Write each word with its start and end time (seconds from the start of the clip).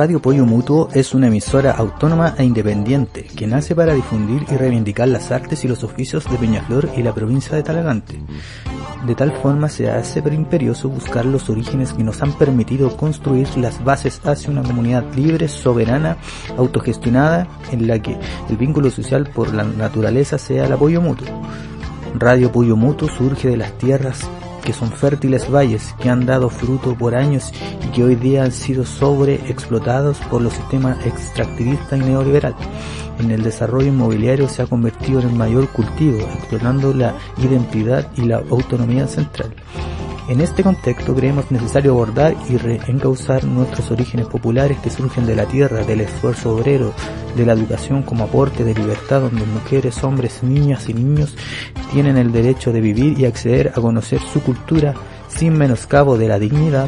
Radio 0.00 0.22
Pollo 0.22 0.46
Mutuo 0.46 0.88
es 0.94 1.14
una 1.14 1.26
emisora 1.26 1.72
autónoma 1.72 2.34
e 2.38 2.44
independiente 2.44 3.24
que 3.24 3.46
nace 3.46 3.74
para 3.74 3.92
difundir 3.92 4.46
y 4.50 4.56
reivindicar 4.56 5.08
las 5.08 5.30
artes 5.30 5.64
y 5.64 5.68
los 5.68 5.84
oficios 5.84 6.24
de 6.30 6.38
Peñaflor 6.38 6.88
y 6.96 7.02
la 7.02 7.12
provincia 7.12 7.56
de 7.56 7.62
Talagante. 7.62 8.18
De 9.06 9.14
tal 9.14 9.32
forma 9.32 9.68
se 9.68 9.90
hace 9.90 10.20
imperioso 10.20 10.88
buscar 10.88 11.26
los 11.26 11.50
orígenes 11.50 11.92
que 11.92 12.04
nos 12.04 12.22
han 12.22 12.32
permitido 12.32 12.96
construir 12.96 13.48
las 13.58 13.82
bases 13.82 14.20
hacia 14.24 14.50
una 14.50 14.62
comunidad 14.62 15.04
libre, 15.14 15.48
soberana, 15.48 16.16
autogestionada, 16.56 17.48
en 17.72 17.86
la 17.86 18.00
que 18.00 18.16
el 18.48 18.56
vínculo 18.56 18.90
social 18.90 19.28
por 19.34 19.52
la 19.52 19.64
naturaleza 19.64 20.38
sea 20.38 20.66
el 20.66 20.72
apoyo 20.72 21.00
mutuo. 21.00 21.26
Radio 22.14 22.50
Pollo 22.50 22.76
Mutuo 22.76 23.08
surge 23.08 23.48
de 23.48 23.56
las 23.56 23.72
tierras 23.78 24.28
que 24.62 24.72
son 24.72 24.92
fértiles 24.92 25.50
valles 25.50 25.94
que 26.00 26.10
han 26.10 26.26
dado 26.26 26.50
fruto 26.50 26.94
por 26.94 27.14
años 27.14 27.52
y 27.84 27.90
que 27.92 28.04
hoy 28.04 28.14
día 28.14 28.44
han 28.44 28.52
sido 28.52 28.84
sobreexplotados 28.84 30.18
por 30.30 30.42
los 30.42 30.52
sistemas 30.52 31.04
extractivista 31.06 31.96
y 31.96 32.00
neoliberal. 32.00 32.54
En 33.18 33.30
el 33.30 33.42
desarrollo 33.42 33.88
inmobiliario 33.88 34.48
se 34.48 34.62
ha 34.62 34.66
convertido 34.66 35.20
en 35.20 35.28
el 35.28 35.34
mayor 35.34 35.68
cultivo, 35.68 36.20
explotando 36.20 36.92
la 36.94 37.14
identidad 37.38 38.08
y 38.16 38.22
la 38.22 38.38
autonomía 38.50 39.06
central. 39.06 39.54
En 40.30 40.40
este 40.40 40.62
contexto 40.62 41.12
creemos 41.12 41.50
necesario 41.50 41.90
abordar 41.90 42.36
y 42.48 42.56
reencauzar 42.56 43.42
nuestros 43.42 43.90
orígenes 43.90 44.28
populares 44.28 44.78
que 44.78 44.88
surgen 44.88 45.26
de 45.26 45.34
la 45.34 45.44
tierra, 45.46 45.82
del 45.82 46.02
esfuerzo 46.02 46.54
obrero, 46.54 46.94
de 47.36 47.44
la 47.44 47.54
educación 47.54 48.04
como 48.04 48.22
aporte 48.22 48.62
de 48.62 48.72
libertad 48.72 49.22
donde 49.22 49.44
mujeres, 49.44 50.04
hombres, 50.04 50.44
niñas 50.44 50.88
y 50.88 50.94
niños 50.94 51.34
tienen 51.92 52.16
el 52.16 52.30
derecho 52.30 52.72
de 52.72 52.80
vivir 52.80 53.18
y 53.18 53.24
acceder 53.24 53.72
a 53.74 53.80
conocer 53.80 54.20
su 54.20 54.40
cultura 54.40 54.94
sin 55.26 55.58
menoscabo 55.58 56.16
de 56.16 56.28
la 56.28 56.38
dignidad, 56.38 56.86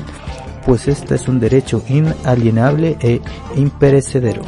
pues 0.64 0.86
este 0.86 1.16
es 1.16 1.26
un 1.26 1.40
derecho 1.40 1.82
inalienable 1.88 2.96
e 3.00 3.20
imperecedero. 3.56 4.42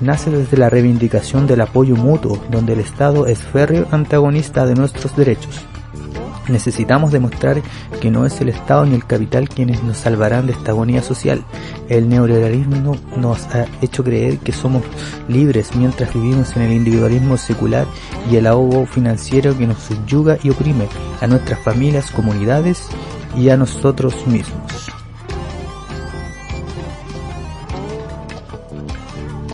Nace 0.00 0.30
desde 0.30 0.56
la 0.56 0.70
reivindicación 0.70 1.46
del 1.46 1.60
apoyo 1.60 1.94
mutuo, 1.94 2.42
donde 2.50 2.72
el 2.72 2.80
Estado 2.80 3.26
es 3.26 3.40
férreo 3.40 3.86
antagonista 3.90 4.64
de 4.64 4.76
nuestros 4.76 5.14
derechos 5.14 5.66
Necesitamos 6.48 7.12
demostrar 7.12 7.62
que 8.00 8.10
no 8.10 8.26
es 8.26 8.40
el 8.40 8.48
Estado 8.48 8.84
ni 8.84 8.94
el 8.94 9.06
capital 9.06 9.48
quienes 9.48 9.82
nos 9.82 9.98
salvarán 9.98 10.46
de 10.46 10.52
esta 10.52 10.72
agonía 10.72 11.02
social. 11.02 11.44
El 11.88 12.08
neoliberalismo 12.08 12.96
nos 13.16 13.46
ha 13.54 13.66
hecho 13.80 14.04
creer 14.04 14.38
que 14.38 14.52
somos 14.52 14.82
libres 15.28 15.74
mientras 15.74 16.12
vivimos 16.12 16.56
en 16.56 16.62
el 16.62 16.72
individualismo 16.72 17.36
secular 17.36 17.86
y 18.30 18.36
el 18.36 18.46
ahogo 18.46 18.86
financiero 18.86 19.56
que 19.56 19.66
nos 19.66 19.78
subyuga 19.78 20.38
y 20.42 20.50
oprime 20.50 20.88
a 21.20 21.26
nuestras 21.26 21.60
familias, 21.60 22.10
comunidades 22.10 22.88
y 23.36 23.48
a 23.48 23.56
nosotros 23.56 24.26
mismos. 24.26 24.91